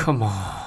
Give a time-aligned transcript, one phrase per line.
[0.00, 0.59] Come on。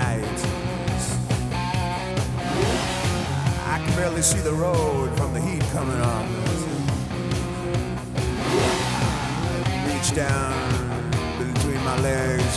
[0.00, 0.38] night.
[3.74, 6.24] I can barely see the road from the heat coming on.
[9.88, 10.56] Reach down
[11.38, 12.54] between my legs,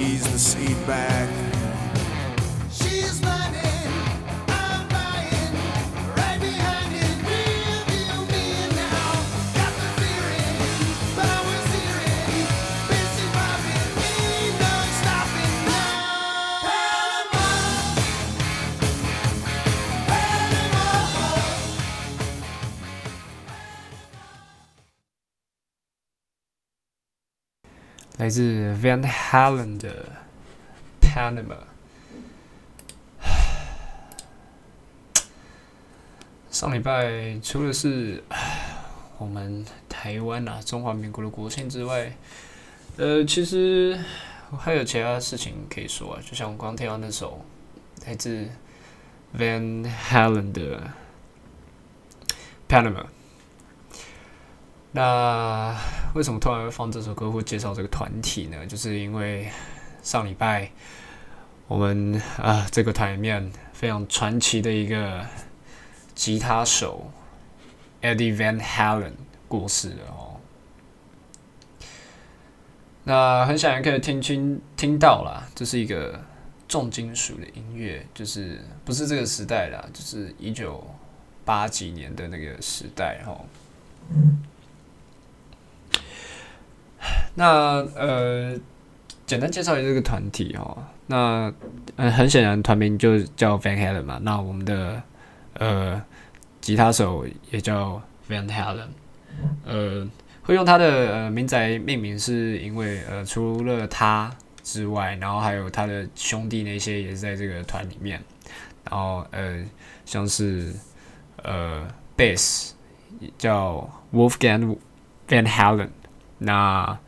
[0.00, 1.17] ease the seat back.
[28.28, 30.04] 来自 Van Halen 的
[31.00, 31.56] Panama。
[36.50, 38.22] 上礼拜除了是
[39.16, 42.12] 我们台湾啊中华民国的国庆之外，
[42.98, 43.98] 呃，其实
[44.50, 46.20] 我还有其他事情可以说啊。
[46.22, 47.42] 就像我刚听到那首
[48.04, 48.46] 来自
[49.38, 50.82] Van Halen 的
[52.68, 53.06] Panama。
[54.92, 55.76] 那
[56.14, 58.66] 为什么突然会放这首歌或介绍这个团体呢？
[58.66, 59.48] 就是因为
[60.02, 60.70] 上礼拜
[61.66, 65.24] 我们啊这个团里面非常传奇的一个
[66.14, 67.10] 吉他手
[68.00, 69.12] Eddie Van Halen
[69.46, 70.40] 过世了哦。
[73.04, 76.18] 那很显然可以听清听到了，这是一个
[76.66, 80.82] 重金属的音乐，就是不是这个时代啦，就是一九
[81.44, 83.38] 八几年的那个时代哈。
[87.34, 88.58] 那呃，
[89.26, 90.84] 简单介绍一下这个团体哦。
[91.06, 91.52] 那
[91.96, 94.18] 呃，很显然团名就叫 Van Halen 嘛。
[94.22, 95.02] 那我们的
[95.54, 96.02] 呃
[96.60, 98.88] 吉他手也叫 Van Halen。
[99.64, 100.06] 呃，
[100.42, 104.30] 会用他的呃名仔命名，是因为呃除了他
[104.62, 108.20] 之外，然后还有他的兄弟那些也是在这个团里面。
[108.90, 109.64] 然后呃，
[110.04, 110.74] 像是
[111.42, 112.72] 呃 Bass
[113.38, 114.76] 叫 Wolfgang
[115.28, 115.88] Van Halen。
[116.38, 116.98] 那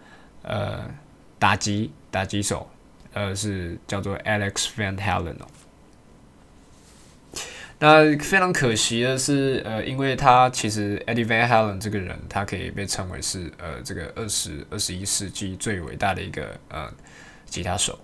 [0.42, 0.90] 呃，
[1.38, 2.68] 打击打击手，
[3.12, 5.46] 呃是叫做 Alex Van Halen 哦。
[7.82, 16.90] 那非常可惜的是，呃，因为他其实 Eddie Van Halen 这个人，他可以被称为是呃这个二十二十一世纪最伟大的一个呃
[17.46, 17.98] 吉他手。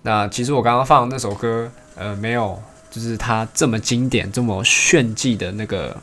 [0.00, 5.94] 那其实我刚刚放的那首歌，呃，没有就是他这么经典、这么炫技的那个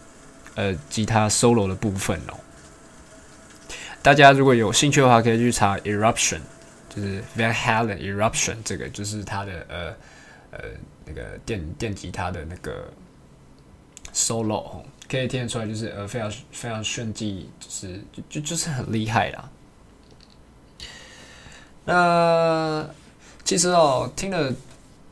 [0.54, 2.34] 呃吉他 solo 的部分哦。
[4.02, 6.40] 大家如果有兴趣的话，可以去查 Eruption，
[6.90, 9.88] 就是 Van Halen Eruption 这个就是他的呃
[10.52, 10.60] 呃
[11.06, 12.92] 那个电电吉他的那个
[14.14, 19.50] solo，可以听得出来，就是呃非常非常炫技，就是就就就是很厉害啦。
[21.86, 22.90] 那
[23.44, 24.54] 其实哦，听了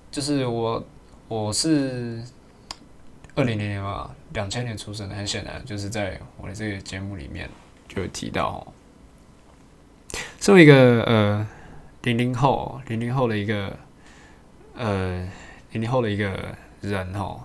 [0.09, 0.83] 就是我
[1.27, 2.23] 我是
[3.35, 7.49] 二零零年吧，两千年出生的，很显然就是在我的这个节目里面
[7.89, 8.73] 就有提到哦。
[10.39, 11.47] 作为一个呃
[12.03, 13.77] 零零后，零零后的一个
[14.75, 15.27] 呃
[15.71, 17.41] 零零后的一个人哦，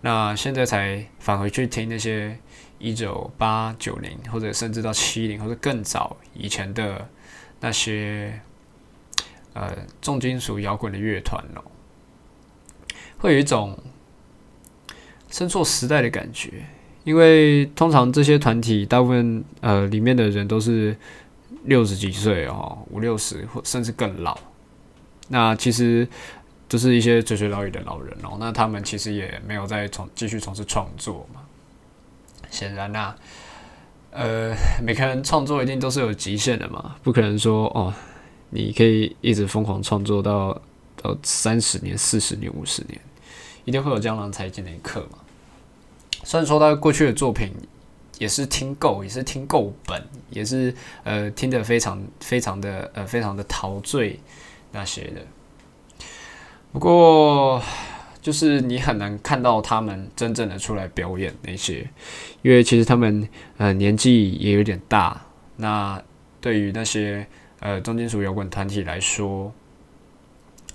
[0.00, 2.38] 那现在才返回去听那些
[2.78, 7.08] 一九八九零或者甚至到七零或者更早以前的
[7.60, 8.40] 那些
[9.52, 11.62] 呃重金属摇滚的乐团哦，
[13.18, 13.78] 会有一种
[15.28, 16.64] 生错时代的感觉，
[17.04, 20.96] 因为通常这些团体大部分呃里面的人都是。
[21.64, 24.38] 六十几岁哦，五六十或甚至更老，
[25.28, 26.06] 那其实
[26.68, 28.36] 都是一些垂垂老矣的老人哦。
[28.38, 31.40] 那他们其实也没有再从继续从事创作嘛。
[32.50, 33.14] 显然呐，
[34.10, 37.92] 呃，每个人创作一定都是有极限的嘛，不可能说哦，
[38.50, 40.60] 你可以一直疯狂创作到
[41.02, 43.00] 到三十年、四十年、五十年，
[43.64, 45.18] 一定会有江郎才尽的一刻嘛。
[46.24, 47.52] 虽然说他过去的作品。
[48.18, 50.74] 也是听够，也是听够本，也是
[51.04, 54.18] 呃听得非常非常的呃非常的陶醉
[54.72, 55.22] 那些的。
[56.72, 57.62] 不过
[58.20, 61.88] 就是你很难看到他们真正的出来表演那些，
[62.42, 63.26] 因为其实他们
[63.56, 65.24] 呃年纪也有点大。
[65.56, 66.02] 那
[66.40, 67.26] 对于那些
[67.60, 69.52] 呃重金属摇滚团体来说，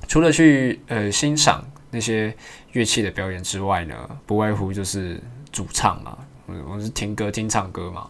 [0.08, 2.36] 除了去呃欣赏那些
[2.72, 3.96] 乐器的表演之外呢，
[4.26, 6.18] 不外乎就是主唱嘛。
[6.46, 8.08] 我是听歌听唱歌嘛。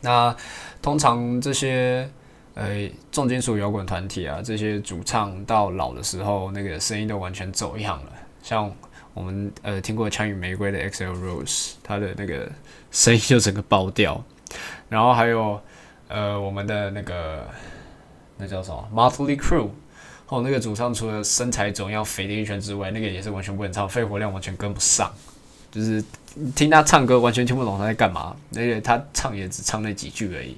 [0.00, 0.34] 那
[0.82, 2.08] 通常这些
[2.54, 8.12] 呃重金属摇滚团体啊，这些主唱到老的时候，那个声音都完全走样了。
[8.42, 8.70] 像
[9.14, 12.50] 我们呃听过《枪与玫瑰》的 X L Rose，他的那个
[12.90, 14.22] 声音就整个爆掉。
[14.90, 15.58] 然后还有
[16.08, 17.48] 呃我们的那个
[18.36, 19.70] 那叫什么 Motley Crue，
[20.28, 25.10] 哦那个主唱除了身材总要肥的一圈之外，那个也是完全不能唱，肺活量完全跟不上，
[25.74, 26.04] 就是。
[26.56, 30.56] 听他唱歌完全听不懂他在干嘛，而且他唱也只唱那几句而已。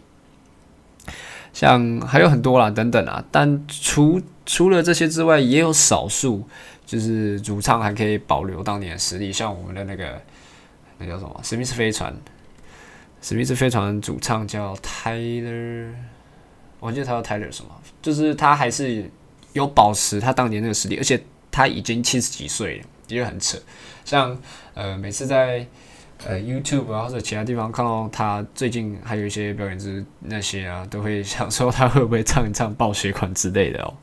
[1.53, 6.49] 像还有很多啦，等等啊，但除除了这些之外，也有少数
[6.87, 10.19] 就是主唱还可以保留当年的实力，像我们的那个
[10.97, 11.41] 那叫什么？
[11.43, 12.17] 史密斯飞船，
[13.21, 15.91] 史密斯飞船主唱叫 Tyler，
[16.81, 17.71] 我记得他叫 Tyler 什么，
[18.01, 19.11] 就是他还是
[19.53, 23.59] 有保持他当年那个实力，而且他已经七十几岁了，也很扯。
[24.05, 24.37] 像
[24.75, 25.67] 呃，每次在
[26.27, 33.95] 呃 YouTube 啊或者其他地方看到他最近还有一些表演之那些啊，都会想说他会不会唱一唱爆血款之类的哦。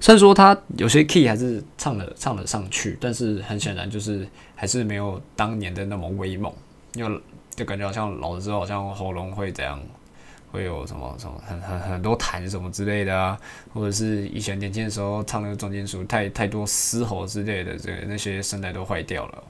[0.00, 6.52] 虽然说他有些 key 还是唱了唱了上去，但是很显然就是还是没有当年的那么威猛，
[6.94, 7.20] 因为
[7.56, 9.80] 就感觉好像老了之后好像喉咙会怎样。
[10.50, 13.38] 会有什么什么很很很多痰什么之类的啊，
[13.74, 19.44] 或者是以前年轻的时候唱那个重金属太太多嘶吼之类的，这那些声带都坏掉了。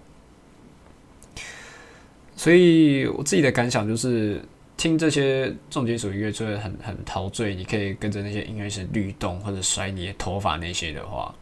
[2.34, 4.40] 所以我自己的感想就是，
[4.76, 11.34] 听这些重金属音乐就会很很陶醉，你可以跟着那些音乐是律动或者甩你的头发那些的话，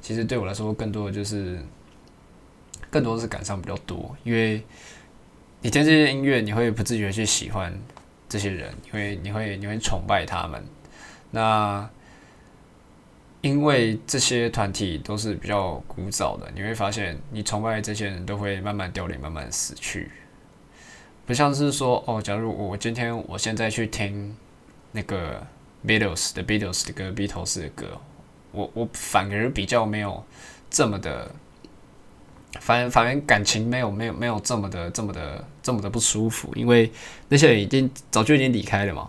[0.00, 1.58] 其实对我来说更多的就是
[2.90, 4.62] 更多的是感伤比较多，因为
[5.60, 7.72] 你听这些音乐，你会不自觉去喜欢。
[8.32, 10.64] 这些人，因为你会你会崇拜他们，
[11.32, 11.86] 那
[13.42, 20.10] 因为这些团体都是比较古早的，你会发现你崇拜这些人都会慢慢凋零，慢慢死去。
[21.26, 24.34] 不像是说哦，假如我今天我现在去听
[24.92, 25.46] 那个
[25.86, 28.00] Beatles 的 Beatles 的歌，Beatles 的歌，
[28.50, 30.24] 我我反而比较没有
[30.70, 31.30] 这么的。
[32.60, 36.90] 反反正感情没有没有没有这么的这么的这么的不舒服，因为
[37.28, 39.08] 那些人已经早就已经离开了嘛。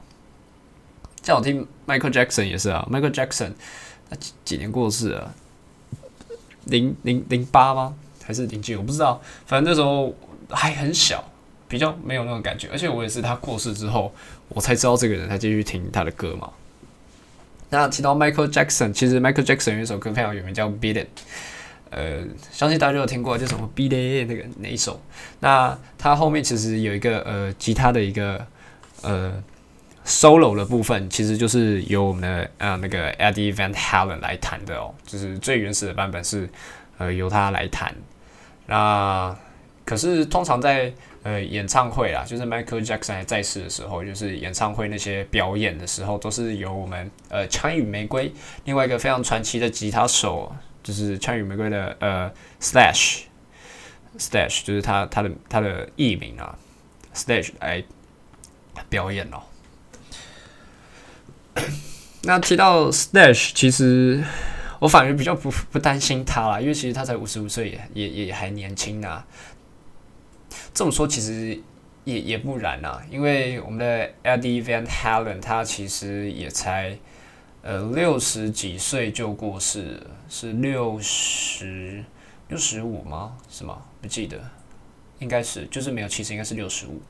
[1.23, 3.53] 像我听 Michael Jackson 也是啊，Michael Jackson
[4.09, 5.33] 他几几年过世了？
[6.65, 7.95] 零零零八吗？
[8.23, 8.75] 还是零几？
[8.75, 9.21] 我不知道。
[9.45, 10.13] 反正那时候
[10.49, 11.23] 还很小，
[11.67, 12.69] 比较没有那种感觉。
[12.71, 14.13] 而且我也是他过世之后，
[14.49, 16.49] 我才知道这个人，才继续听他的歌嘛。
[17.69, 21.07] 那提到 Michael Jackson，其实 Michael Jackson 有一首歌非常有名，叫《Beat It》。
[21.95, 25.01] 呃，相信大家都有听过，就什么 Beat It 那个那一首。
[25.39, 28.45] 那它后面其实有一个呃吉他的一个
[29.01, 29.43] 呃
[30.05, 36.49] solo 的部分，其实就是由我们的呃那个 Eddie Van Halen 来弹的哦，就是最原始的版本是
[36.97, 37.93] 呃由他来弹。
[38.67, 39.35] 那
[39.85, 48.29] 可是通常在呃，演唱会啦，就是 Michael Jackson 还在世的时候，就是演唱会那些表演的时候，都是由我们呃枪与玫瑰
[48.65, 56.57] 另外一个非常传奇的吉他手，就是枪与玫瑰的呃 Slash，Slash 就是他他的他的艺名啊
[57.15, 57.83] ，Slash 来
[58.89, 59.41] 表演哦。
[62.23, 64.23] 那提到 Slash，其实
[64.79, 69.25] 我反而比较不不担心他啦，因为其实他才五十五岁，也也也还年轻啊。
[70.73, 71.57] 这么说其实
[72.03, 76.97] 也也不然呐，因为我们的 Eddie Van Halen 他其实也才
[77.63, 82.03] 呃六十几岁就过世了，是六十
[82.49, 83.35] 六十五吗？
[83.49, 83.81] 是吗？
[83.99, 84.39] 不记得，
[85.17, 87.01] 应该是就是没有七十，应该是六十五。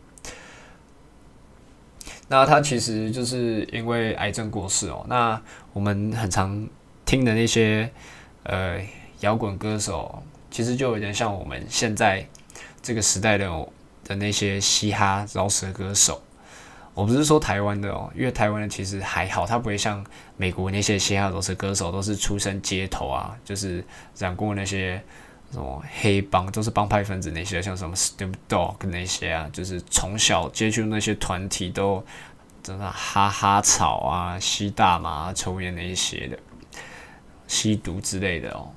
[2.29, 5.05] 那他其实就是因为癌症过世哦。
[5.09, 5.41] 那
[5.73, 6.65] 我们很常
[7.05, 7.91] 听的那些
[8.43, 8.79] 呃
[9.19, 12.25] 摇滚歌手，其实就有点像我们现在。
[12.85, 13.49] 这个时代的
[14.03, 16.21] 的那些嘻哈饶舌歌手，
[16.93, 20.05] 我不是说台湾的哦，因为台湾的其实还好，他不会像
[20.37, 23.83] 美国那些嘻哈饶舌歌手都是出身街头啊，就是
[24.17, 25.01] 染过那些
[25.51, 32.05] 什么黑帮，都是帮派分子那些，像什么 Snoop Dogg 那些啊，就是从小接触那些团体都
[32.61, 36.37] 真的哈哈草啊，吸大麻、抽烟那一些的，
[37.47, 38.69] 吸毒之类的哦。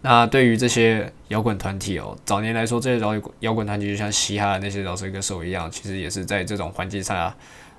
[0.00, 7.34] 那对于这些摇滚团体哦，早年来说，这些摇滚摇滚团体就像嘻哈的那些饶舌歌手一样，其实也是在这种环境下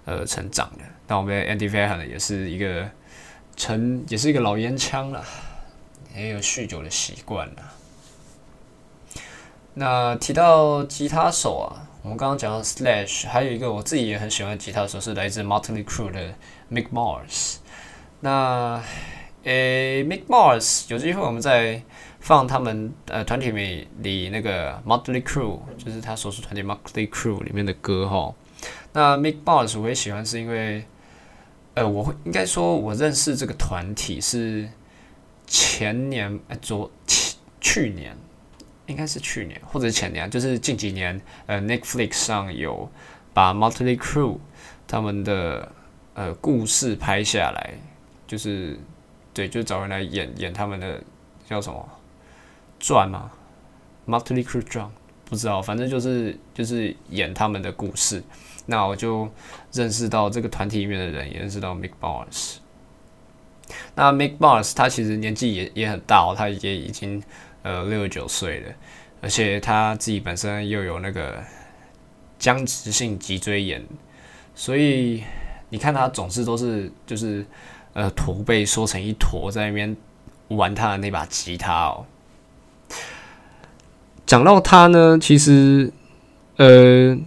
[0.06, 0.84] 呃成长的。
[1.08, 2.90] 那我们的 Andy Van Halen 也是一个
[3.56, 5.24] 成，也是一个老烟枪了，
[6.16, 7.56] 也有酗酒的习惯了。
[9.76, 16.34] 那提到吉他手啊，我们刚刚讲到 Slash，还有一个我自己也很喜欢的吉他手是来自 Motley Crue 的
[16.72, 17.58] Mick Mars。
[18.22, 18.84] 那
[19.50, 21.82] 诶，Mick Mars，有机会我们再
[22.20, 28.32] 放他们呃团体里里那个 Motley Crew，就是他所属团体 Motley Crew 里面的歌哈。
[28.94, 30.86] 那 Mick Mars 我也喜欢，是因为
[31.74, 34.70] 呃，我会应该说我认识这个团体是
[35.48, 36.92] 前年哎，昨
[37.60, 38.16] 去年
[38.86, 42.88] 应该是去年或者前年，就是近几年呃 Netflix 上有
[43.34, 44.38] 把 Motley Crew
[44.88, 45.72] 他们的
[46.14, 47.74] 呃故事拍下来，
[48.28, 48.78] 就是。
[49.34, 51.02] 对，就找人来演演他们的
[51.48, 51.88] 叫什么
[52.80, 53.32] 传吗
[54.08, 54.92] ？Motley Crue 传
[55.26, 58.22] 不知道，反正就是就是演他们的故事。
[58.66, 59.30] 那我就
[59.72, 62.58] 认识到这个团体里面的人，也认识到 Mick Mars。
[63.96, 67.22] 那 Mick Mars 他其实年纪也也很大哦，他也已经
[67.62, 68.74] 呃六十九岁了，
[69.22, 71.42] 而且他自己本身又有那个
[72.40, 73.86] 僵直性脊椎炎，
[74.56, 75.24] 所以
[75.70, 77.46] 你看他总是都是就是。
[77.94, 79.96] 呃，驼背缩成一坨，在那边
[80.50, 82.06] 玩他的那把吉他哦。
[84.26, 85.92] 讲到他呢，其实
[86.58, 87.18] 呃，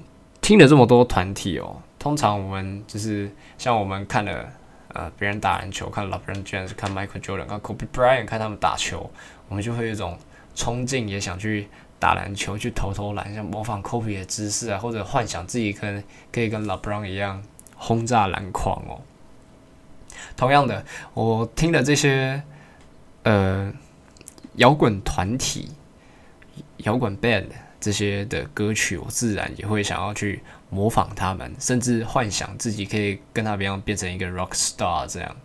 [0.40, 4.48] 听了这么多团体哦，通常我们就是像我们看了
[4.88, 9.10] 呃别人打篮球，看 LeBron James，看 Michael Jordan，看 Kobe Bryant，看他们打球，
[9.48, 10.16] 我们就会有一种
[10.54, 17.42] 冲劲，也想去打篮球，去投投篮，像模仿 Kobe 的姿势啊，或者幻想自己可能可以跟 LeBron 一样
[17.76, 19.00] 轰炸篮筐哦。
[20.36, 22.42] 同样的，我听了这些
[23.22, 23.72] 呃
[24.56, 25.70] 摇滚团体、
[26.78, 27.46] 摇滚 band
[27.80, 35.36] 这些的歌曲，我自然也会想要去模仿他们，甚至幻想自己可以跟他们一样变成一个 rock star 这样。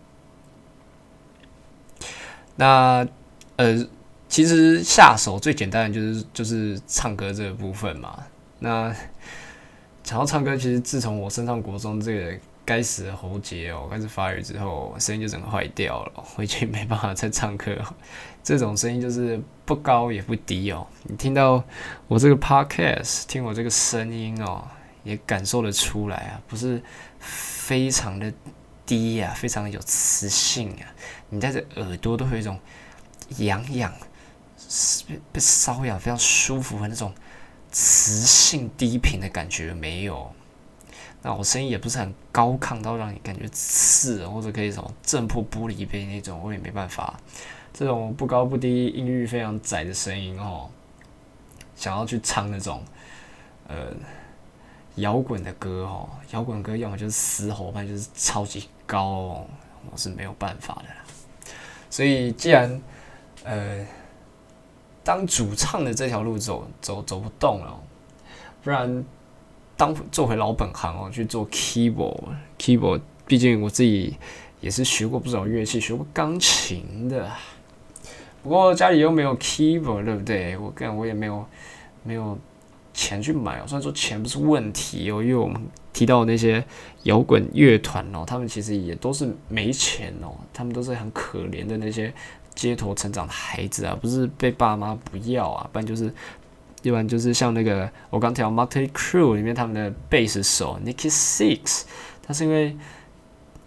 [2.56, 3.06] 那
[3.56, 3.86] 呃，
[4.28, 8.24] 其实下手最简单的就是就是唱歌这个部分嘛。
[8.58, 8.94] 那
[10.02, 12.38] 想要唱歌，其实自从我升上国中这个。
[12.68, 17.74] 该死的喉结哦，开始发育之后，声音就整个坏掉了， 回去没办法再唱歌。
[18.44, 20.86] 这种声音就是不高也不低哦。
[21.04, 21.64] 你听到
[22.08, 24.62] 我这个 podcast，听我这个声音哦，
[25.02, 26.82] 也感受得出来啊，不是
[27.18, 28.30] 非常的
[28.84, 30.84] 低呀，非常的有磁性啊。
[31.30, 32.60] 你在这耳朵都会有一种
[33.38, 33.90] 痒痒、
[35.08, 37.14] 被被瘙痒、非常舒服的那种
[37.72, 40.30] 磁性低频的感觉，没有？
[41.22, 47.18] 那我声音也不是很高亢到让你感觉刺，或者可以什么震破玻璃杯那种，我也没办法。
[47.72, 50.68] 这种不高不低、音域非常窄的声音哦，
[51.76, 52.82] 想要去唱那种
[53.66, 53.92] 呃
[54.96, 59.46] 摇滚的歌哦，摇滚歌要么就是嘶吼，不然就是超级高，
[59.90, 61.52] 我是没有办法的。
[61.90, 62.80] 所以既然
[63.44, 63.86] 呃
[65.04, 67.80] 当主唱的这条路走走走不动了，
[68.62, 69.04] 不然
[69.78, 72.24] 当做回老本行哦，去做 keyboard
[72.58, 73.00] keyboard。
[73.26, 74.16] 毕竟我自己
[74.60, 77.30] 也是学过不少乐器，学过钢琴的。
[78.42, 80.56] 不过家里又没有 keyboard，对不对？
[80.56, 81.46] 我跟我也没有
[82.02, 82.36] 没有
[82.92, 83.64] 钱去买哦。
[83.66, 85.60] 虽然说钱不是问题哦，因为我们
[85.92, 86.64] 提到那些
[87.02, 92.12] 摇滚乐团哦，他们其实也都是没钱哦，他们都是很可怜的那些
[92.54, 96.12] 街头成长的孩子啊，不是被爸妈不要啊，不然就是，
[96.82, 101.82] 一般就是像那个我刚提到 Motley Crue 里面他们的贝斯手 Nicky Six，
[102.22, 102.76] 他是因为。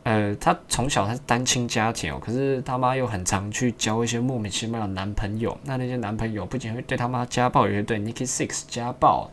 [0.03, 5.55] 呃，他从小他是单亲家庭哦，可是他妈又很常去交一些莫名其妙的男朋友。
[5.63, 9.29] 那那些男朋友不仅会对他妈家暴，也会对 Nicky Six 家暴。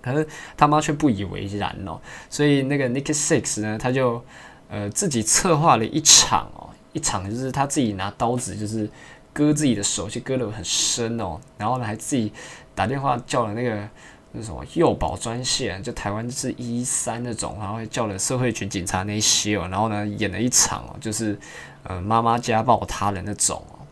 [0.00, 2.00] 可是他妈却不以为然哦。
[2.30, 4.24] 所以那个 Nicky Six 呢，他就
[4.70, 8.88] 呃自己策划了一场哦，一场就是他自己拿刀子就是
[9.34, 11.38] 割自己的手，就割得很深哦。
[11.58, 12.32] 然后呢，还自己
[12.74, 13.88] 打电话叫了那个。
[14.34, 21.38] 那什么幼保专线，就台湾是一三那种，然后叫了社会局警察那些哦，然后呢演了一场哦，就是
[21.82, 23.84] 呃妈妈家暴他人那种哦，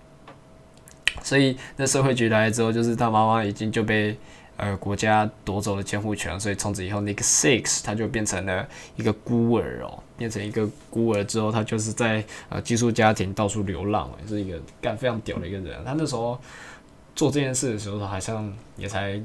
[1.23, 4.17] 所以那社会局来了之后，就是他妈妈已经就被
[4.57, 15.85] 呃国家夺走了监护权，所以从此以后那个 Six 他就变成了一个孤儿哦，变成一个孤儿之后，他就是在呃寄宿家庭到处流浪，是一个干非常屌的一个人。
[15.85, 16.41] 他那时候
[17.21, 19.23] 做这件事的时候，好像也才。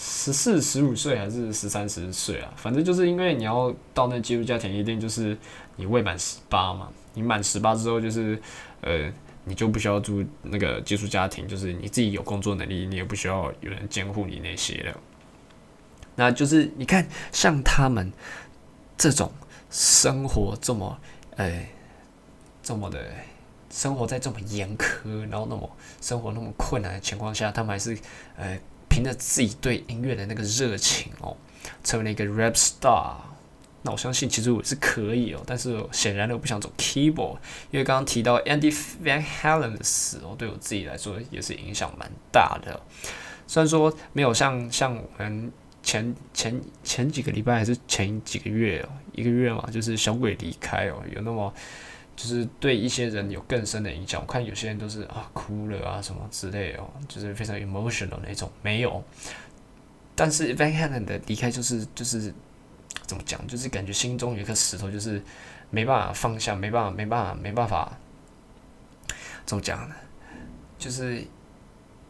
[0.00, 2.52] 十四、十五岁还是十三、十岁啊？
[2.56, 5.36] 反正就是因为你要到那寄宿家庭，一定就是
[5.76, 6.88] 你未满十八嘛。
[7.14, 8.40] 你满十八之后，就是
[8.80, 9.10] 呃，
[9.44, 14.94] 你就不需要住那个寄宿家庭，就是你自己有工作能力，你也不需要有人监护你那些的。
[16.14, 18.12] 那就是你看，像他们
[18.96, 19.32] 这种
[19.70, 20.98] 生活这么
[21.36, 21.66] 呃
[22.62, 23.04] 这么的，
[23.70, 25.70] 生活在这么严苛，然后那么
[26.00, 27.98] 生活那么困难的情况下，他们还是
[28.36, 28.58] 呃。
[28.90, 31.36] 凭着自己对音乐的那个热情哦，
[31.84, 33.12] 成为了一个 rap star。
[33.82, 37.36] 那我相信其实我是可以哦，但是显然的我不想走 keyboard，
[37.70, 42.80] 因为刚刚提到 Andy Van Halen 的死哦，对我自己来说也是影响蛮大的。
[43.46, 51.52] 虽然说没有像像我们前前前几个礼拜还是前几个月哦，一个月嘛，就是小鬼离开哦，有那么。
[52.18, 54.20] 就是对一些人有更深的影响。
[54.20, 58.50] 我看有些人都是啊哭了啊什么之类哦，就是非常 emotional 那种。
[58.60, 59.00] 没有，
[60.16, 62.34] 但是 Van Halen 的离开就是就是
[63.06, 65.22] 怎么讲，就是感觉心中有一颗石头，就是
[65.70, 67.96] 没办法放下，没办法，没办法，没办法。
[69.46, 69.94] 怎么讲呢？
[70.76, 71.22] 就是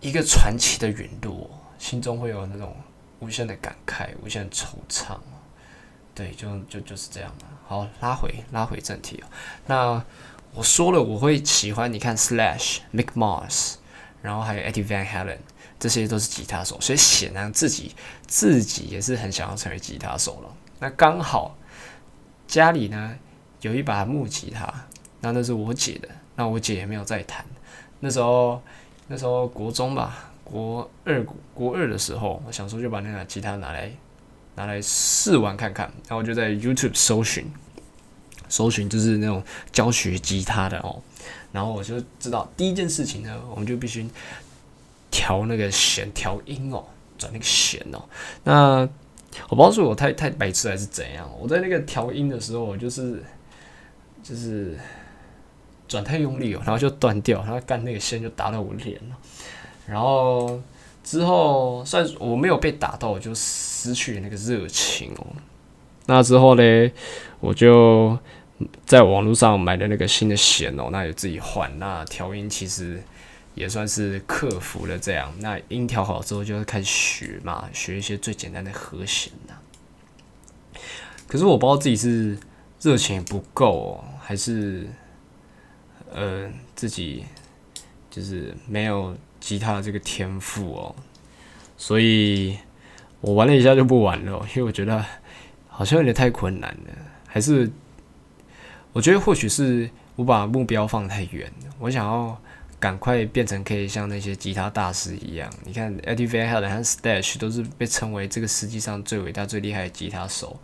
[0.00, 2.74] 一个传奇的陨落，心中会有那种
[3.20, 5.18] 无限的感慨，无限惆怅。
[6.18, 7.44] 对，就就就是这样的。
[7.64, 9.26] 好，拉回拉回正题哦。
[9.66, 10.04] 那
[10.52, 13.76] 我说了，我会喜欢你看 Slash、Mick Mars，
[14.20, 15.38] 然后还有 Eddie Van Halen，
[15.78, 17.94] 这些都是吉他手，所以显然自己
[18.26, 20.52] 自己也是很想要成为吉他手了。
[20.80, 21.56] 那刚好
[22.48, 23.16] 家里呢
[23.60, 24.66] 有一把木吉他，
[25.20, 27.46] 那那是我姐的，那我姐也没有在弹。
[28.00, 28.60] 那时候
[29.06, 33.92] 那时候国中吧，国二国二的时候，我想说就把那把吉他拿来。
[34.58, 37.48] 拿来试玩看看，然后我就在 YouTube 搜寻，
[38.48, 39.40] 搜寻就是那种
[39.70, 41.00] 教学吉他的哦，
[41.52, 44.04] 然后我就知道第一件事情呢，我们就必须
[45.12, 46.84] 调那个弦调音哦，
[47.16, 48.02] 转那个弦哦。
[48.42, 48.80] 那
[49.48, 53.22] 我不知道是我太太白痴还是怎样，我在那个调音的时候，我就是
[54.24, 54.76] 就是
[55.86, 59.16] 转太用力哦，然后就断掉，然后干那个线就打到我脸了，
[59.86, 60.60] 然后。
[61.10, 65.26] 之后，算我没有被打到，我就失去了那个热情哦。
[66.04, 66.92] 那之后呢，
[67.40, 68.18] 我就
[68.84, 71.78] 在网络上买了那个新的弦哦，那也自己换。
[71.78, 73.02] 那调音其实
[73.54, 75.32] 也算是克服了这样。
[75.38, 79.54] 那音调好之后，就开始学嘛，学一些最简单的和弦呐。
[81.26, 82.36] 可是我不知道自己是
[82.82, 84.86] 热情不够，哦，还是
[86.12, 87.24] 呃自己
[88.10, 89.16] 就是没有。
[89.40, 90.94] 吉他这个天赋哦，
[91.76, 92.58] 所以
[93.20, 95.04] 我玩了一下就不玩了，因为我觉得
[95.68, 96.92] 好像有点太困难了。
[97.26, 97.70] 还是
[98.92, 102.40] 我觉得或许是我把目标放太远了，我想要
[102.80, 105.48] 赶快变成可以像那些吉他大师一样。
[105.64, 110.58] 你看 e d i v a n 和 Stash 都是被称为这个世界上最伟大、最厉害的吉他手。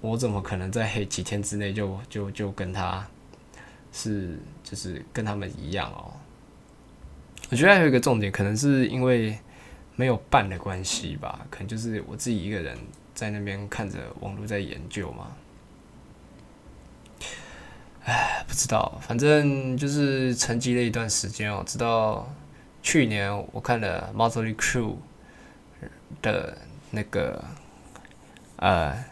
[0.00, 3.06] 我怎么可能在几天之内就就就跟他
[3.92, 6.12] 是就是跟他们一样哦？
[7.50, 9.38] 我觉得还有一个重点，可能是因为
[9.96, 12.76] 没有伴的关系吧，可能就是我自己一个人
[13.14, 15.28] 在那边看着网络在研究嘛。
[18.04, 21.62] 哎不知道，反正就是沉寂了一段时间哦。
[21.66, 22.32] 直到
[22.82, 24.96] 去年我看了 Motley Crew
[26.22, 26.56] 的
[26.90, 27.44] 那个
[28.56, 29.04] 呃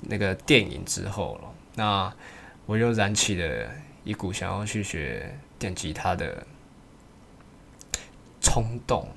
[0.00, 2.12] 那个电影之后了，那
[2.64, 3.70] 我又燃起了
[4.04, 6.46] 一股想要去学电吉他的
[8.58, 9.08] 冲动。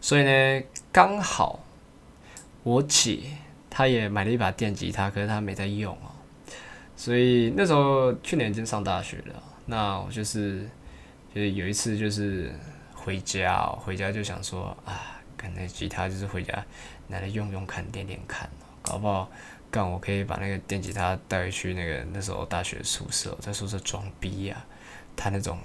[0.00, 1.60] 所以呢，刚好
[2.62, 3.20] 我姐
[3.70, 6.12] 她也买了一把电吉他，可是她没在用哦。
[6.96, 10.68] 所以那时候去年已经上大学了，那我就是
[11.34, 12.52] 就是有一次就是
[12.94, 16.64] 回家，回家就想说啊，跟那吉他就是回家
[17.08, 18.50] 拿来用用看，练练看，
[18.82, 19.30] 搞不好
[19.70, 24.64] 干我可以把那个电吉他带回去那个那时候大学宿舍，在宿舍装逼呀，
[25.16, 25.58] 弹那种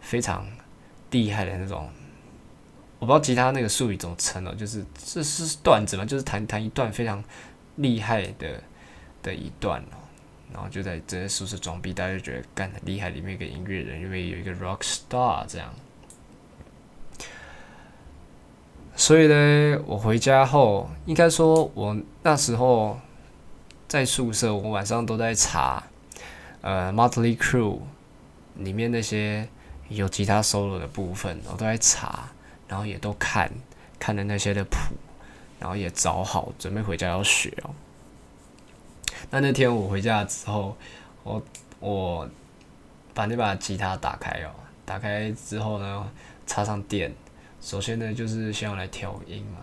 [0.00, 0.46] 非常
[1.10, 1.88] 厉害的那种，
[2.98, 7.22] 我不知道吉他那个术语怎么称哦，就是这是段子嘛，就是弹弹一段非常
[7.76, 8.62] 厉害的
[9.22, 9.96] 的一段哦。
[10.52, 15.72] 然后就在这些宿舍装逼，大家就觉得干很厉害，里面一个音乐人，因为有一个 rock star 这样。
[18.96, 22.98] 所以呢，我回家后，应该说我那时候
[23.86, 25.84] 在宿舍，我晚上都在查，
[26.62, 27.80] 呃，Motley Crue
[28.56, 29.48] 里面那些
[29.88, 32.28] 有吉他 solo 的部分，我都在查，
[32.68, 33.50] 然后也都看，
[33.98, 34.94] 看了那些的谱，
[35.58, 37.70] 然后也找好，准备回家要学哦。
[39.30, 40.76] 那那天我回家之后，
[41.24, 41.42] 我
[41.80, 42.28] 我
[43.14, 44.50] 把那把吉他打开哦，
[44.84, 46.10] 打开之后呢，
[46.46, 47.12] 插上电。
[47.60, 49.58] 首先呢，就是先要来调音嘛。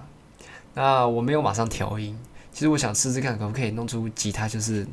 [0.74, 2.20] 那我没有马上调音，
[2.52, 4.48] 其实我想试试看，可不可以弄出吉他。
[4.48, 4.86] 就是，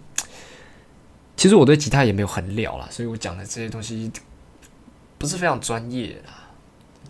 [1.37, 4.11] 其实我对吉他也没有很了啦，所以我讲的这些东西
[5.22, 6.50] 不是非常专业啦。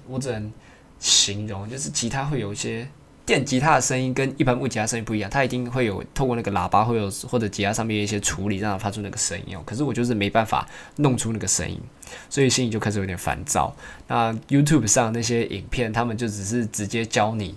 [0.07, 0.53] 我只能
[0.99, 2.87] 形容，就是吉他会有一些。
[3.25, 9.63] 电吉他的声音跟一般木吉他声音不一样，它一定会有透过那个喇叭，会有或者吉他上面一些处理，让它发出那个声音哦。
[9.65, 11.81] 可是我就是没办法弄出那个声音，
[12.29, 13.75] 所以心里就开始有点烦躁。
[14.09, 17.55] 那 YouTube 上那些影片，他们就只是直接教你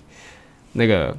[0.73, 1.17] 那个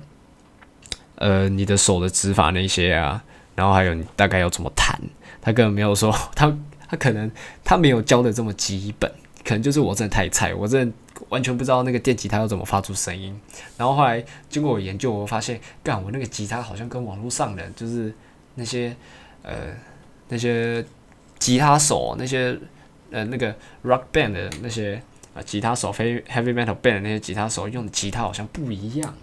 [1.17, 3.25] 呃你的手的指法那些啊，
[3.57, 4.97] 然后还有你大概要怎么弹，
[5.43, 6.57] 他根本没有说他
[6.89, 7.29] 他可能
[7.65, 9.13] 他没有教的这么基本，
[9.47, 10.95] 可能就是我真的太菜，我真的。
[11.31, 13.41] 完全不知道那个电吉他要怎么发出声音，
[13.79, 18.15] 然后后来经过我研究，我发现，干我那个吉他好像跟网络上的就是
[18.57, 18.95] 那些
[19.43, 19.55] 呃
[20.29, 20.85] 那些
[21.39, 22.57] 吉他手那些
[23.11, 23.51] 呃那个
[23.83, 25.01] rock band 的那些
[25.35, 29.15] 啊吉他手非 heavy metal band 的那些吉他手用的吉他好像不一样，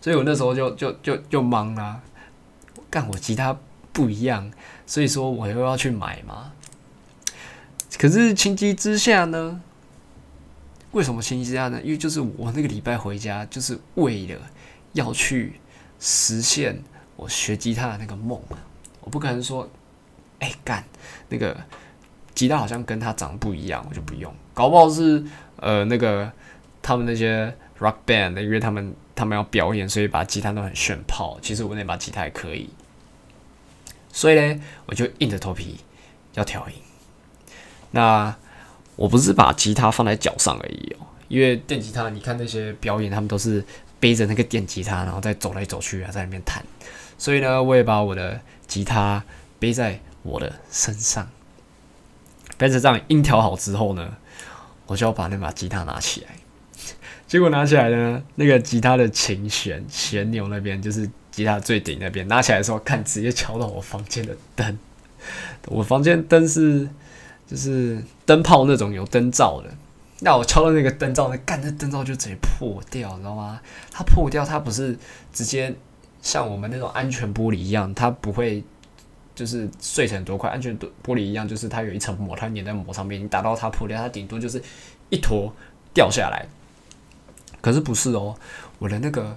[0.00, 2.00] 所以我那时候就就就就懵了，
[2.88, 3.54] 干我吉他
[3.92, 4.50] 不一样，
[4.86, 6.50] 所以说我又要去买嘛，
[7.98, 9.62] 可是情急之下呢。
[10.92, 11.80] 为什么情急之下呢？
[11.84, 14.40] 因为就是我那个礼拜回家，就是为了
[14.92, 15.52] 要去
[16.00, 16.82] 实现
[17.14, 18.40] 我学吉他的那个梦
[19.00, 19.70] 我不可能说，
[20.40, 20.84] 哎干，
[21.28, 21.56] 那个
[22.34, 24.34] 吉他好像跟他长得不一样，我就不用。
[24.52, 25.24] 搞不好是
[25.58, 26.28] 呃那个
[26.82, 31.38] 他们那些 rock band，因为他们他们要表演，所以把吉他都很炫炮。
[31.40, 32.68] 其实我那把吉他还可以，
[34.12, 35.78] 所以呢，我就硬着头皮
[36.34, 36.74] 要调音。
[37.90, 38.34] 那。
[38.96, 43.64] 我不是把吉他放在脚上而已哦，因为电吉他，你看那些表演，他们都是
[43.98, 46.62] 背着那个电吉他，然后再走来走去啊，在那边弹。
[47.16, 49.24] 所以呢，我也把我的吉他
[49.58, 51.26] 背在我的身上。
[52.58, 54.18] 背着这样音调好之后呢，
[54.84, 56.28] 我就要把那把吉他拿起来。
[57.26, 64.78] 结果拿起来呢，那个吉他的琴弦弦钮那边，就是吉他最顶那边，拿起来的时候看，直接敲到我房间的灯。
[65.68, 66.86] 我房间灯是。
[67.50, 69.68] 就是灯泡那种有灯罩的，
[70.20, 73.60] 那我敲到那个灯罩，那干那灯罩就直接破掉，你知道吗？
[73.90, 74.96] 它破掉，它不是
[75.32, 75.74] 直接
[76.22, 78.62] 像我们那种安全玻璃一样，它不会
[79.34, 80.48] 就是碎成多块。
[80.48, 84.62] 安全玻玻璃一样，就是它有一层膜，它粘在膜上面，你打到它破掉，它顶多就是
[85.08, 85.52] 一坨
[85.92, 86.46] 掉下来。
[87.60, 88.36] 可是不是哦，
[88.78, 89.36] 我的那个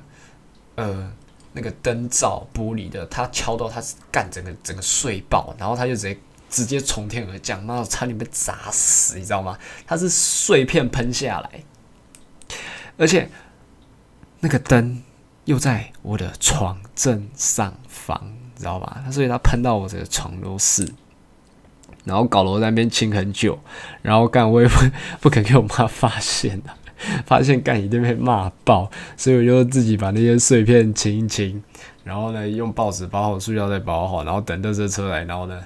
[0.76, 1.12] 呃
[1.54, 6.16] 那个灯罩玻璃的，它敲到它是干整个整个碎爆，然后它就直接。
[6.54, 9.58] 直接从天而降，妈的差点被砸死，你知道吗？
[9.88, 11.64] 它是碎片喷下来，
[12.96, 13.28] 而且
[14.40, 15.02] 那个灯
[15.46, 19.04] 又在我的床正上方，知道吧？
[19.12, 20.88] 所以它喷到我这个床都是，
[22.04, 23.58] 然后搞了我在那边清很久，
[24.04, 24.76] 然后干我也不
[25.22, 26.70] 不肯给我妈发现的，
[27.26, 31.64] 发现干一定被骂爆，所以我就自己把那些碎片清一清，
[32.04, 35.60] 然后呢用报纸包好，塑料袋包好，然后等这车来，然后呢。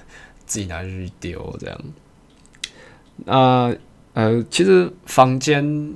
[0.48, 1.80] 自己拿去丢，这样。
[3.26, 3.76] 那
[4.14, 5.94] 呃，其实房间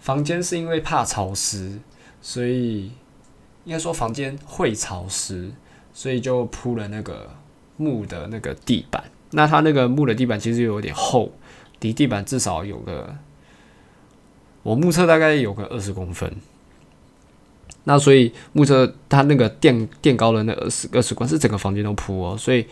[0.00, 1.78] 房间是因为怕潮湿，
[2.20, 2.90] 所以
[3.64, 5.50] 应该说房间会潮湿，
[5.94, 7.30] 所以就铺了那个
[7.76, 9.04] 木的那个地板。
[9.30, 11.32] 那它那个木的地板其实有点厚，
[11.80, 13.16] 离地板至少有个，
[14.62, 16.34] 我目测大概有个二十公分。
[17.84, 22.66] 那所以目测它那个垫垫高的那二十二十公是整个房间都铺哦，所以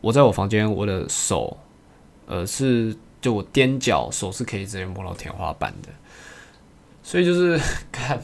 [0.00, 1.56] 我在我房间我的手，
[2.26, 5.88] 呃是就我踮脚手是可以直接摸到天花板的，
[7.02, 8.22] 所以就是 看，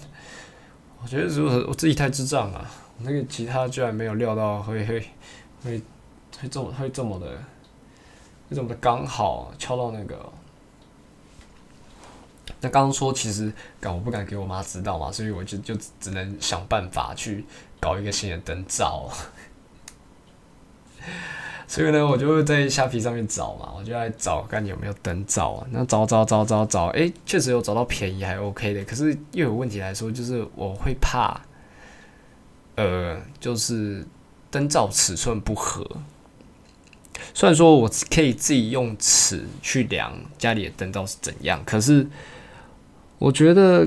[1.02, 5.00] 我觉得如果我自己太智障了，那个吉他居然没有料到会会
[5.62, 5.82] 会
[6.40, 7.26] 会这么会这么的，
[8.48, 10.32] 会这么的刚好敲到那个。
[12.62, 17.42] 那刚说其实敢我不敢给我妈知道嘛，所以我就就只能想办法去
[17.80, 19.08] 搞一个新的灯罩。
[21.70, 25.64] 所以呢，我就会在虾皮上面找嘛，我就来找看有没有灯罩啊。
[25.70, 28.84] 那找找找找找，哎，确实有找到便宜还 OK 的。
[28.84, 31.40] 可是又有问题来说，就是我会怕，
[32.74, 34.04] 呃，就是
[34.50, 35.86] 灯罩尺寸不合。
[37.32, 42.04] 虽然说我可以自己用尺去量家里的灯罩是怎样，可是。
[43.20, 43.86] 我觉得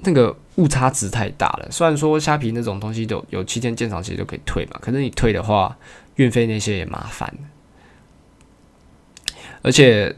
[0.00, 1.68] 那个误差值太大了。
[1.70, 5.78] 虽然说虾皮那种东西都有七天鉴赏期就可以退嘛，可是你退的话，
[6.18, 7.32] 运费那些也麻烦。
[9.62, 10.14] 而且，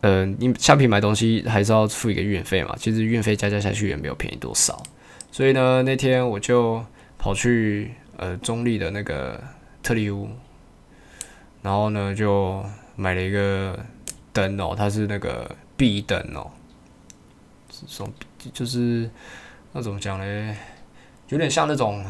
[0.00, 2.74] 呃，你虾皮买东西还是要付一个运费嘛。
[2.76, 4.82] 其实运费加加下去也没有便宜多少。
[5.30, 6.84] 所以呢，那天我就
[7.18, 9.40] 跑去呃中立的那个
[9.82, 10.28] 特利屋，
[11.62, 12.64] 然后呢就
[12.96, 13.78] 买了一个
[14.32, 16.50] 灯哦，它是那个壁灯哦。
[17.88, 18.12] 种
[18.52, 19.10] 就是
[19.72, 20.56] 那怎么讲嘞？
[21.28, 22.04] 有点像那种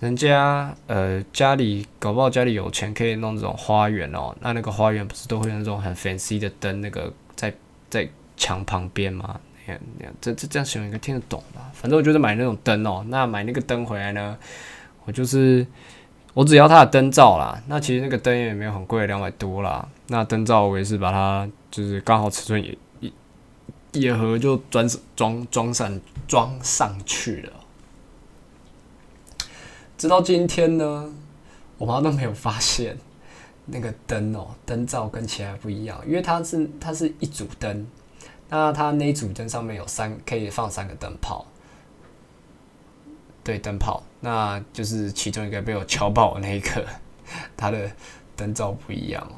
[0.00, 4.34] 人家呃家里搞不好家里有钱可以弄这种花园哦。
[4.40, 7.52] 那那个花园不是都会有那种很 fancy 的灯，那个在
[7.90, 9.40] 在墙旁边吗？
[9.66, 9.80] 你看，
[10.20, 11.70] 这这这样形容应该听得懂吧？
[11.74, 13.04] 反正我就是买那种灯哦。
[13.08, 14.38] 那买那个灯回来呢，
[15.04, 15.66] 我就是
[16.32, 17.60] 我只要它的灯罩啦。
[17.66, 19.88] 那其实那个灯也没有很贵，两百多啦。
[20.06, 22.76] 那灯罩我也是把它就是刚好尺寸也。
[23.92, 27.52] 也盒就装装装上装上去了，
[29.98, 31.12] 直到今天呢，
[31.76, 32.96] 我妈都没有发现
[33.66, 37.86] 那个灯哦，灯罩跟其他不一样，因为它是它是一组灯，
[38.48, 41.44] 那它那一组灯上面有三可以放三个灯泡，
[43.44, 46.86] 对灯泡，那就是其中一个被我敲爆的那一个，
[47.58, 47.90] 它的
[48.34, 49.36] 灯罩不一样哦，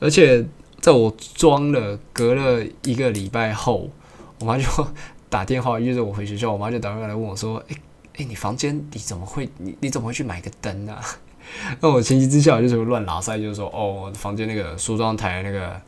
[0.00, 0.44] 而且。
[0.78, 3.90] 在我装了隔了一个礼拜后，
[4.38, 4.64] 我妈就
[5.28, 6.52] 打电话约着我回学校。
[6.52, 7.74] 我妈就打电话来问我说：“哎
[8.16, 11.02] 哎，你房间你怎么会你你怎么会去买个灯啊？”
[11.80, 15.80] 那我情急之下就是乱拉塞，就是说：“哦，我的房间那个梳妆台那个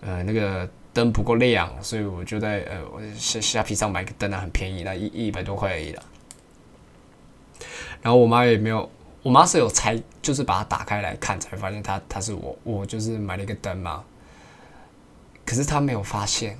[0.00, 6.02] 呃那个灯不够亮，所以我就在呃我虾虾皮上买个灯啊，很便宜，那一一百多块而已啦。”
[8.00, 8.88] 然后我妈也没有，
[9.22, 14.04] 我妈是有拆，就是把它打开来看，才发现它它是我我就是买了一个灯嘛。
[15.46, 16.58] 可是他没有发现，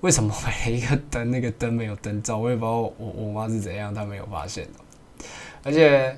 [0.00, 2.38] 为什么买了一个灯，那个灯没有灯罩？
[2.38, 5.24] 我也不知道我我妈是怎样，她没有发现的。
[5.62, 6.16] 而且，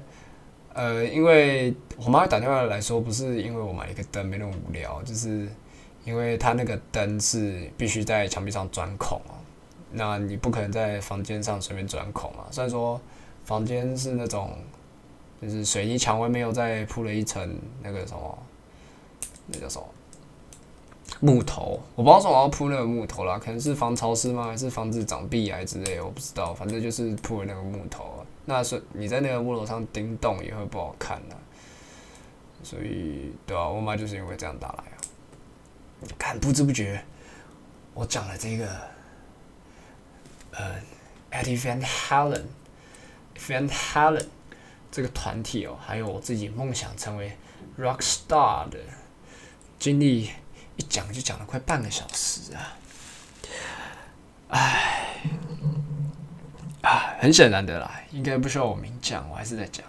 [0.72, 5.48] 呃，因为我妈打电话来说，不是因为我买一个灯没那么无聊，就是
[6.04, 9.34] 因为她那个灯是必须在墙壁上钻孔哦。
[9.90, 12.46] 那你不可能在房间上随便钻孔啊。
[12.52, 13.00] 虽然说
[13.44, 14.56] 房间是那种，
[15.42, 18.38] 就是水泥墙外面又再铺了一层那个什么，
[19.48, 19.84] 那叫什么？
[21.24, 24.48] 木头，我不知道为什么要铺那个木头啦，可能是防潮湿吗？
[24.48, 26.00] 还是防止长壁癌之类？
[26.00, 28.26] 我不知道，反正就是铺了那个木头。
[28.44, 31.36] 那是你在那个木头上钉洞也会不好看的，
[32.64, 34.98] 所以对啊，我妈就是因为这样打来啊。
[36.18, 37.00] 看不知不觉，
[37.94, 38.66] 我讲了这个，
[40.50, 40.74] 呃
[41.30, 44.26] ，Eddie Van Halen，Van Halen
[44.90, 47.30] 这个团体哦，还有我自己梦想成为
[47.78, 48.80] rock star 的
[49.78, 50.28] 经历。
[50.76, 52.76] 一讲就讲了快半个小时啊！
[54.48, 55.20] 唉，
[56.82, 59.84] 啊，很显然的啦，应该不需要我明讲，我还是在讲。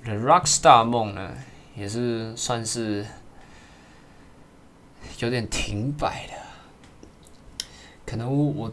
[0.00, 1.32] 我的 rock star 梦呢，
[1.76, 3.04] 也是算是
[5.18, 6.34] 有点停摆的。
[8.06, 8.72] 可能我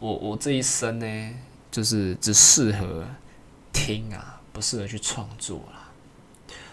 [0.00, 1.34] 我我这一生呢，
[1.70, 3.06] 就是只适合
[3.72, 5.88] 听啊，不适合去创作啦。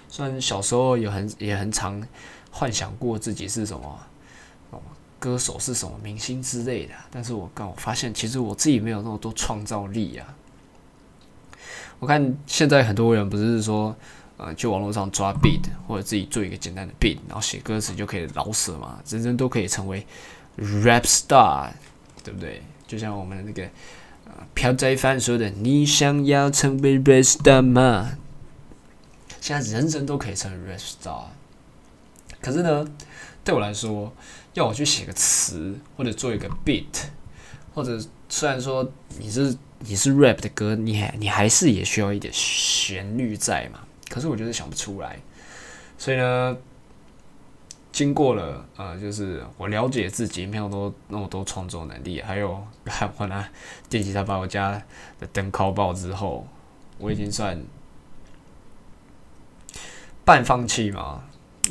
[0.10, 2.06] 虽然小时候有很也很常。
[2.52, 4.00] 幻想过自己是什么，
[5.18, 10.36] 歌手是什么明星之类的，但是我刚我发现，其实我自己没有那么多创造力啊。
[12.00, 13.96] 我看现在很多人不是说，
[14.38, 20.06] 呃，去网络上抓 beat，或者自己做一个简单的 beat，然后写歌词就可以老舍嘛，人人都可以成为
[20.58, 21.70] rap star，
[22.24, 22.64] 对不对？
[22.88, 23.64] 就像我们那个
[24.26, 28.18] 呃朴宰范说的：“你想要成为 rap star 吗？”
[29.40, 31.26] 现在人人都可以成为 rap star。
[32.42, 32.86] 可是呢，
[33.44, 34.12] 对我来说，
[34.54, 36.86] 要我去写个词，或者做一个 beat，
[37.74, 43.80] 或者虽然说你是你是 rap 的歌，你还你还是也需要一点旋律在嘛。
[44.10, 45.20] 可是我就是想不出来，
[45.98, 46.58] 所以呢。
[47.94, 52.66] 经过了呃，就是我了解自己没有多那么多创作能力，还有
[53.18, 53.46] 我拿
[53.90, 54.82] 电吉他把我家
[55.20, 56.48] 的灯敲爆之后，
[56.98, 57.62] 我已经算
[60.24, 61.22] 半放弃嘛，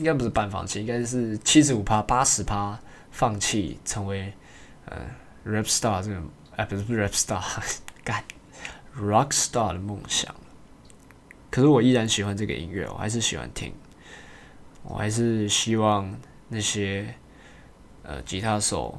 [0.01, 4.33] 应该不是半放弃，应该是七十五趴、八十趴放弃成为
[4.87, 4.97] 呃
[5.45, 6.23] rap star 这个
[6.57, 7.43] 哎不是不是 rap star
[8.03, 8.25] 干
[8.99, 10.35] rock star 的梦想。
[11.51, 13.73] 可是我依然喜欢这个音乐，我还是喜欢听。
[14.83, 17.15] 我还是希望那些
[18.03, 18.99] 呃吉他手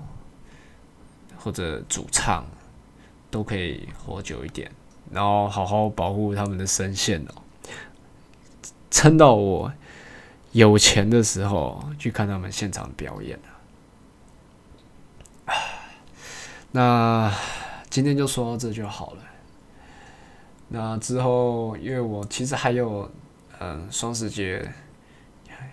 [1.36, 2.46] 或者主唱
[3.32, 4.70] 都可以活久一点，
[5.10, 7.42] 然后好好保护他们的声线哦，
[8.92, 9.74] 撑到我
[10.52, 13.40] 有钱的时候去看他们现场表演。
[16.72, 17.34] 那
[17.90, 19.24] 今天就说到这就好了。
[20.70, 23.12] 那之后，因为我其实还有
[23.60, 24.72] 嗯双十节。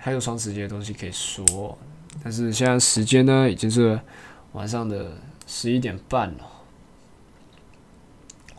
[0.00, 1.76] 还有双十节的东西可以说，
[2.22, 3.98] 但是现在时间呢已经是
[4.52, 5.12] 晚上的
[5.46, 6.46] 十一点半了。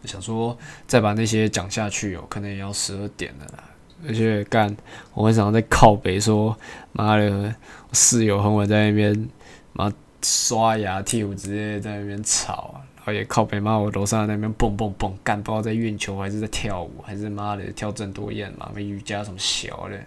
[0.01, 3.63] 我想说再把那些讲下去哦，可能也要十二点了啦。
[4.07, 4.75] 而且干，
[5.13, 6.57] 我很常在靠北说，
[6.93, 7.53] 妈的，
[7.93, 9.29] 室友很晚在那边，
[9.73, 19.97] 妈刷牙、剃胡直接在那边吵，然后也靠北骂我楼上那边蹦蹦蹦，干不知道在运球还是在跳舞，还是妈的跳郑多燕嘛，没瑜伽什么小的。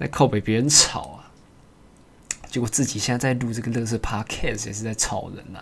[0.00, 1.30] 在靠北别人吵啊，
[2.46, 5.58] 结果自己现在在录这个乐视 podcast 也是在吵人呐，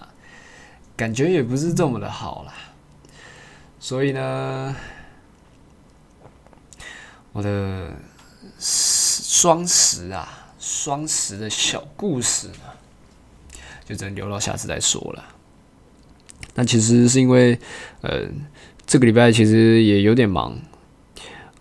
[0.95, 2.53] 感觉也不是这么的好啦。
[3.79, 4.77] 所以呢，
[7.37, 7.93] 我的
[8.59, 15.23] 双十啊，双十的小故事呢，就只能留到下次再说了。
[16.55, 17.59] 那其实是因为，
[18.01, 18.23] 呃，
[18.87, 20.59] 这个礼拜其实也有点忙，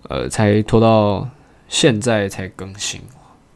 [0.04, 1.30] 呃，才拖到。
[1.68, 3.02] 现在才更新，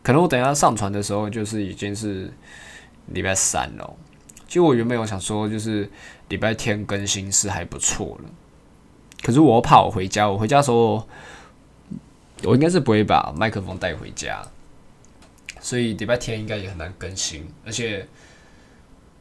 [0.02, 2.34] 可能我等下上传的时候就是已经是
[3.06, 3.94] 礼拜三了。
[4.48, 5.88] 其实我原本有想说，就是
[6.28, 8.30] 礼拜天更新是还不错了。
[9.22, 11.08] 可是我怕我回家，我回家的时候
[12.44, 14.42] 我应该是不会把麦克风带回家，
[15.60, 17.48] 所以礼拜天应该也很难更新。
[17.66, 18.08] 而且，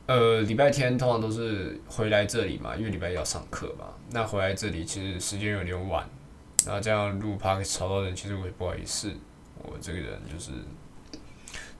[0.07, 3.87] 呃，礼拜天通常都是回来这里嘛，因为礼拜一要上课嘛。
[4.11, 6.09] 那回来这里其实时间有点晚。
[6.67, 9.13] 然后这样录 p 吵到人，其实我也不好意思。
[9.63, 10.51] 我这个人就是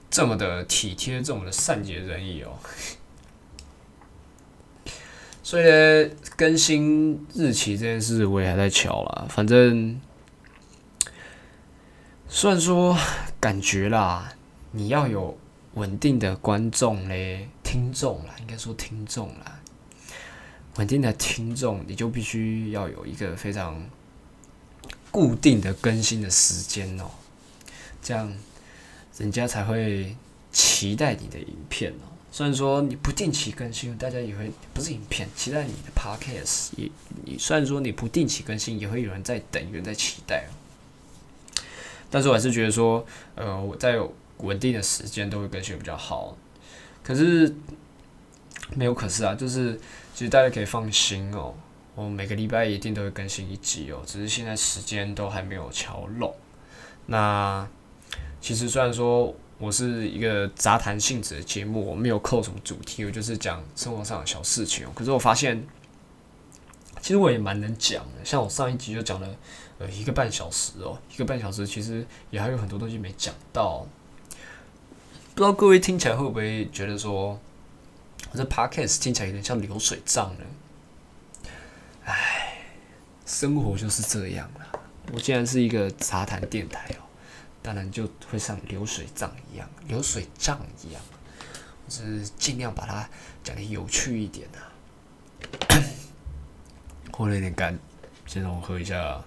[0.09, 2.57] 这么的体贴，这么的善解人意哦。
[5.43, 9.25] 所以呢，更新日期这件事我也还在瞧啦。
[9.29, 9.99] 反正
[12.31, 12.95] 虽然说
[13.39, 14.31] 感觉啦，
[14.71, 15.35] 你要有
[15.73, 19.59] 稳定的观众嘞，听众啦，应该说听众啦，
[20.77, 23.83] 稳定的听众，你就必须要有一个非常。
[25.11, 27.09] 固定的更新的时间哦，
[27.99, 28.31] 这样
[29.17, 30.15] 人家才会
[30.51, 32.13] 期待你的影片哦。
[32.31, 36.87] 虽然说你不定期更新，大家也会不是影片，期待你的 podcast 也
[37.25, 40.53] 你虽然说你不定期更新，也会有人在等，有人在期待哦。
[42.09, 43.99] 但是我还是觉得说，呃，我在
[44.37, 46.35] 稳定的时间都会更新比较好。
[47.03, 47.53] 可是
[48.75, 49.79] 没有可是啊，就是
[50.13, 51.53] 其实大家可以放心哦。
[51.95, 56.33] 我每个礼拜一定都会更新一集哦，只是现在时间都还没有敲拢。
[57.07, 57.67] 那
[58.39, 64.87] 其实虽然说我是一个杂谈性质的节目，我没有扣什么主题，我就是讲生活上的小事情。
[64.95, 65.61] 可是我发现，
[67.01, 68.23] 其实我也蛮能讲的。
[68.23, 69.27] 像我上一集就讲了
[69.79, 73.87] 呃一个半小时哦，一个半小时其实也还有很多东西没讲到。
[75.33, 77.39] 不知道各位听起来会不会觉得说，
[78.31, 80.43] 我这 podcast 听起来有点像流水账呢？
[82.03, 82.57] 唉，
[83.25, 84.79] 生活就是这样了。
[85.13, 87.07] 我既然是一个杂谈电台哦，
[87.61, 91.01] 当然就会像流水账一样，流水账一样，
[91.85, 93.09] 我是尽量把它
[93.41, 94.59] 讲的有趣一点啊。
[97.13, 97.79] 喝了有点干，
[98.25, 99.23] 先让我喝一下。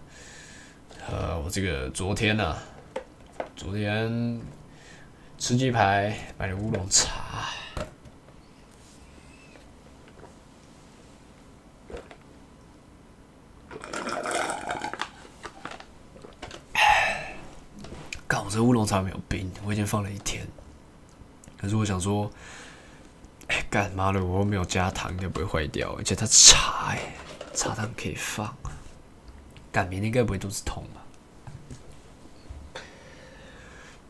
[1.11, 2.57] 呃，我这个昨天呢，
[3.57, 4.41] 昨天
[5.39, 7.49] 吃鸡排买了乌龙茶。
[18.51, 20.47] 这乌龙茶没有冰，我已经放了一天。
[21.57, 22.31] 可是我想说，
[23.47, 24.23] 哎，干嘛的？
[24.23, 25.95] 我又没有加糖，应该不会坏掉。
[25.97, 26.99] 而且它茶，哎，
[27.55, 28.55] 茶汤可以放。
[29.73, 31.03] 干明天应该不会肚子痛吧？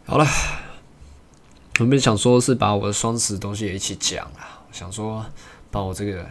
[0.04, 0.26] 好了，
[1.78, 5.24] 我们想说是把我的双十东西也一起讲啊，想说
[5.70, 6.28] 把我这个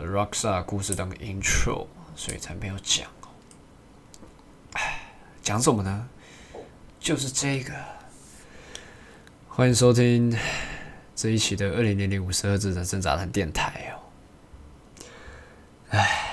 [0.00, 1.86] Rockstar 故事当个 intro，
[2.16, 3.06] 所以才没有讲。
[4.72, 6.08] 哎，讲什么呢？
[6.98, 7.74] 就是这个。
[9.48, 10.36] 欢迎收听
[11.14, 14.00] 这一期的二零零零五十二字人生杂谈电台哦。
[15.90, 16.25] 哎，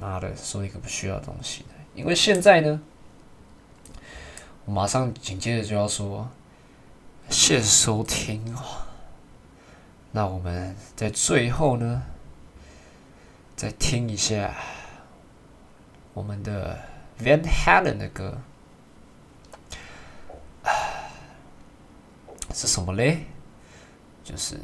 [0.00, 2.80] 妈的说一个不需要的东西的，因为现在呢。
[4.66, 6.28] 我马上紧接着就要说，
[7.28, 8.62] 谢谢收听哦。
[10.12, 12.02] 那我们在最后呢，
[13.56, 14.54] 再听一下
[16.12, 16.78] 我们的
[17.18, 18.38] Van Halen 的歌，
[22.54, 23.24] 是什么嘞？
[24.22, 24.56] 就是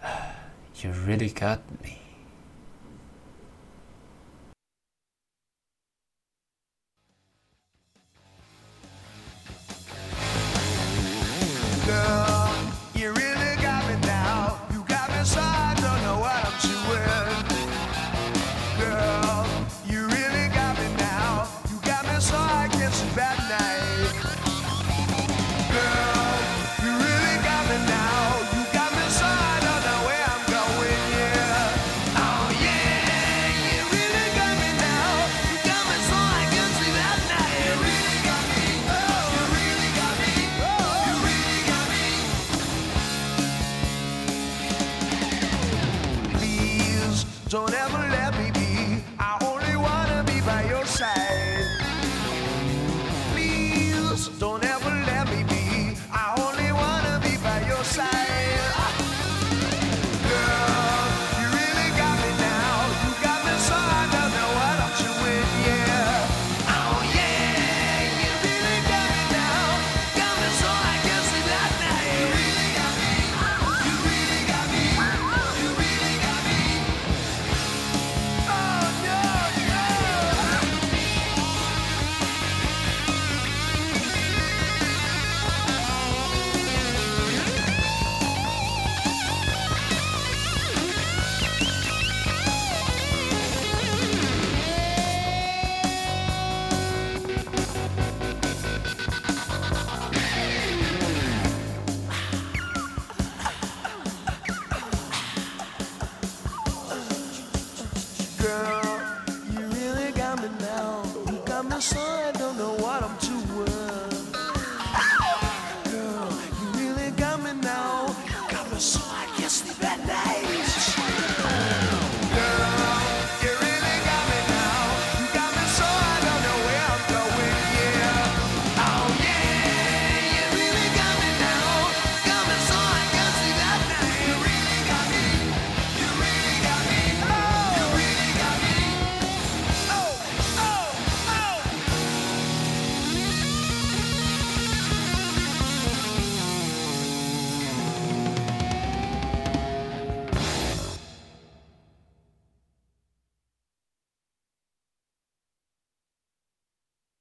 [0.80, 2.05] You really got me。
[11.86, 12.35] girl.